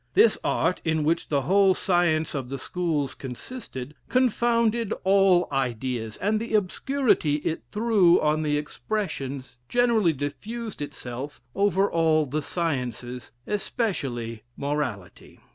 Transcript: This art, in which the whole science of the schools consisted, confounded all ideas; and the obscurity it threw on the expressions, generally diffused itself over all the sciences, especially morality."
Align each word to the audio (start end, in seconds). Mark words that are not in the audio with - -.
This 0.15 0.35
art, 0.43 0.81
in 0.83 1.03
which 1.03 1.27
the 1.29 1.43
whole 1.43 1.75
science 1.75 2.33
of 2.33 2.49
the 2.49 2.57
schools 2.57 3.13
consisted, 3.13 3.93
confounded 4.09 4.95
all 5.03 5.47
ideas; 5.51 6.17
and 6.17 6.39
the 6.39 6.55
obscurity 6.55 7.35
it 7.35 7.61
threw 7.71 8.19
on 8.19 8.41
the 8.41 8.57
expressions, 8.57 9.57
generally 9.69 10.11
diffused 10.13 10.81
itself 10.81 11.39
over 11.53 11.87
all 11.87 12.25
the 12.25 12.41
sciences, 12.41 13.31
especially 13.45 14.41
morality." 14.57 15.39